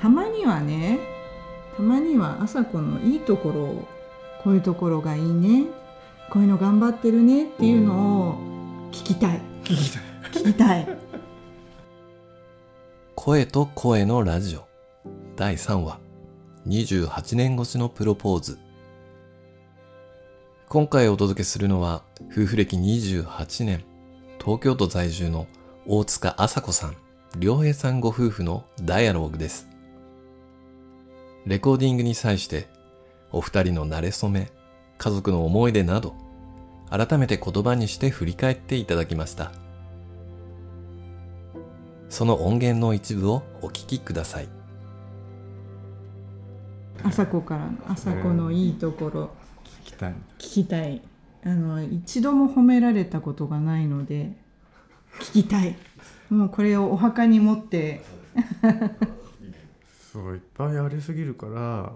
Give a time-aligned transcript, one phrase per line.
[0.00, 0.98] たまにはね
[1.76, 3.88] たまには朝子のいいところを
[4.42, 5.64] こういうところがいいね
[6.30, 8.34] こういうの頑張ってるねっていうのを
[8.90, 9.40] 聞きたい。
[9.64, 10.02] 聞きたい。
[10.32, 10.88] 聞きたい
[13.14, 14.66] 声と声のラジオ。
[15.36, 15.98] 第3話。
[16.66, 18.58] 28年越しのプロポーズ。
[20.68, 22.02] 今回お届けするのは
[22.32, 23.84] 夫婦歴28年
[24.40, 25.46] 東京都在住の
[25.86, 26.96] 大塚麻子さん
[27.38, 29.73] 良平さんご夫婦のダイアログです。
[31.46, 32.68] レコーディングに際して
[33.30, 34.50] お二人の馴れ初め
[34.96, 36.14] 家族の思い出など
[36.88, 39.52] 改めて言葉にして振り返っていただきました。
[42.08, 44.48] その音源の一部をお聞きください。
[47.02, 49.30] 朝子からの朝子のいいところ
[49.82, 50.12] 聞きたい。
[50.12, 51.02] 聞きたい。
[51.44, 54.32] あの一度も褒められたことがないので
[55.20, 55.76] 聞きたい。
[56.30, 58.02] もうこれをお墓に持って
[60.14, 61.92] そういっぱいありすぎるから。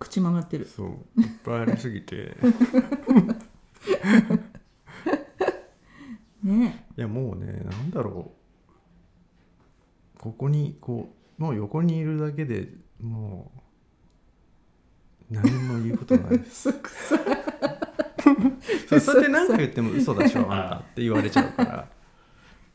[0.00, 0.66] 口曲がってる。
[0.66, 0.88] そう
[1.20, 2.36] いっぱいありすぎて。
[6.42, 6.84] ね。
[6.98, 8.32] いやもうねなんだろ
[10.16, 10.18] う。
[10.18, 13.52] ここにこうもう横にいるだけでも
[15.30, 16.38] う何も言うことない。
[16.38, 17.16] で す嘘くさ
[19.00, 21.88] そ れで何か言っても嘘だしょあんたって言われちゃうから。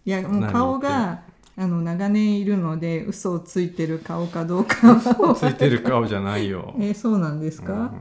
[0.05, 1.27] いやもう顔が
[1.59, 4.95] あの長年いるので嘘をついてる顔かどうか。
[4.95, 6.73] はついてる顔じゃないよ。
[6.79, 7.93] えーそうなんですか、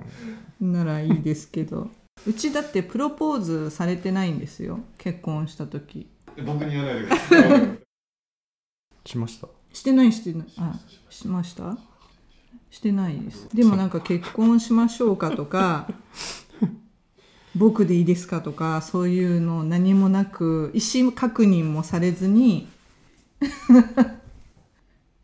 [0.60, 1.90] ならいいですけど。
[2.26, 4.78] うちだってプロポーズされてないんですよ。
[4.96, 6.08] 結婚した時。
[6.46, 7.78] 僕に言わないでください。
[9.04, 9.48] しました。
[9.72, 10.46] してないしてない。
[10.58, 10.78] あ
[11.10, 11.76] しました？
[12.70, 13.48] してないです。
[13.52, 15.88] でもなんか結婚しましょうかとか
[17.56, 22.68] 僕でいいですかとかそういうの何もなく意思確認もされずに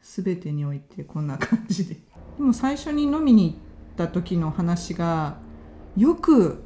[0.03, 1.95] 全てにおいてこんな感じで。
[1.95, 2.01] で
[2.43, 3.57] も最初に飲みに行っ
[3.97, 5.39] た時の話が
[5.97, 6.63] よく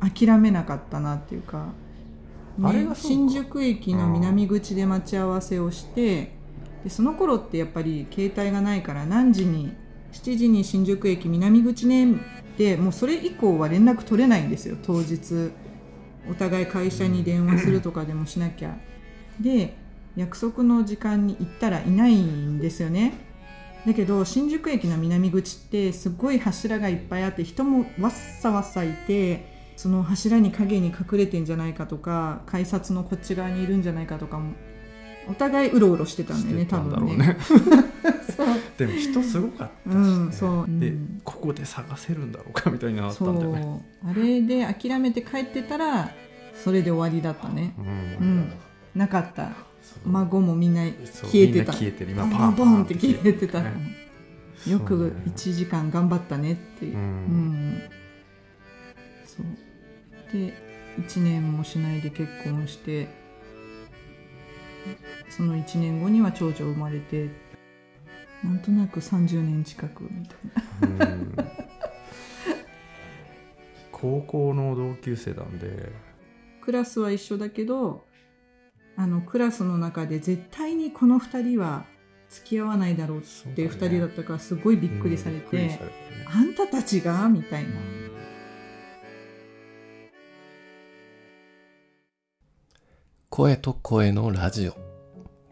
[0.00, 1.66] 諦めなかったなっていうか、
[2.58, 6.32] ねあれが、新宿駅の南口で待ち合わせをして、
[6.84, 9.72] でその頃ってやっぱり携帯がないから何時に
[10.12, 12.16] 7時に新宿駅南口ねっ
[12.56, 14.76] てもうそれ以降は連絡取れないんですよ。
[14.82, 15.52] 当日。
[16.28, 18.76] お互い会社に電話するとかでもしなきゃ。
[19.40, 19.76] で
[20.16, 23.12] 約束の時間に行ったらいないんですよね。
[23.86, 34.54] だけど新宿駅の南口ってすごい柱がいっぱいあって人もわっさわっさいてその柱に影に隠れてんじゃないかとか改札のこっち側にいるんじゃないかとかも
[35.28, 37.36] お互いうろうろしてたんだよね多分ね。
[38.78, 40.00] でも人すごかったし、ね。
[40.00, 40.66] うんそう。
[40.80, 41.20] でうん。
[41.24, 44.08] ここで探せるんだろうかみたいになったそんだよねう。
[44.10, 46.10] あれで諦めて帰ってたら
[46.54, 47.74] それで終わりだったね。
[47.78, 47.86] うん。
[47.86, 48.52] うん
[48.94, 49.50] なかった
[50.04, 51.72] 孫もみんな消えてた。
[51.72, 52.12] 消えてる。
[52.12, 53.72] 今パンボンって消えてた、ね。
[54.66, 55.12] よくそうね。
[55.26, 57.04] 1時間頑張ったねっていう、ううん。
[57.72, 57.82] ん
[59.24, 59.46] そう。
[60.32, 60.54] で
[60.98, 63.08] 1年もしないで結婚して
[65.28, 67.28] その1年後には長女生まれて
[68.42, 70.34] なんとなく30年近くみた
[71.04, 71.14] いな。
[71.14, 71.36] うん。
[73.92, 75.90] 高校の同級生なんで。
[76.60, 78.06] クラスは一緒だけど
[78.96, 81.84] あのクラスの中で絶対にこの2人は
[82.28, 83.22] 付き合わないだろうっ
[83.54, 87.70] ていう2人だったからすごいびっくりされて、うんあんたたちがみたいな。
[93.30, 94.74] 声と声のラジオ。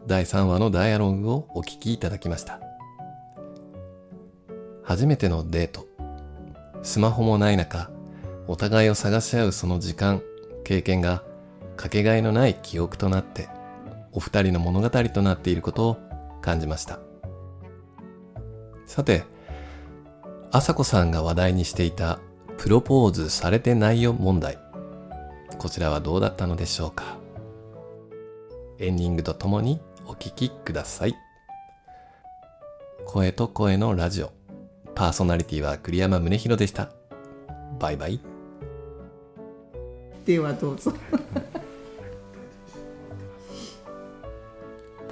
[0.09, 2.61] 第3話のダイアログをお聞きいただきました。
[4.83, 5.87] 初めてのデート。
[6.83, 7.91] スマホもない中
[8.47, 10.23] お互いを探し合うその時間
[10.65, 11.23] 経験が
[11.77, 13.49] かけがえのない記憶となって
[14.13, 15.97] お二人の物語となっていることを
[16.41, 17.01] 感じました
[18.87, 19.25] さて
[20.51, 22.21] 朝子さんが話題にしていた
[22.59, 24.59] プロポーズされてないよ問題
[25.59, 27.19] こちらはどうだったのでしょうか
[28.79, 31.15] エンディングとともにお聞きください。
[33.07, 34.33] 声と声のラジオ。
[34.95, 36.91] パーソナリティは栗山宗弘でした。
[37.79, 38.21] バイバイ。
[40.27, 40.93] ではどうぞ。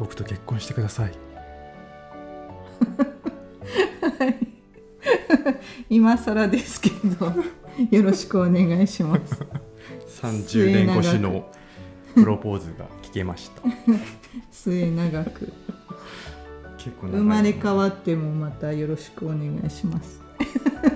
[0.02, 1.12] 僕と結婚してください。
[5.88, 7.32] 今更ですけど
[7.88, 9.38] よろしくお願いします。
[10.20, 11.49] 30年越しの
[12.16, 13.62] プロポーズが聞けました。
[14.50, 15.52] 末永く。
[16.78, 20.20] 結構生まれ変わってもまたよろしくお願いします。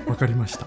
[0.08, 0.66] わかりました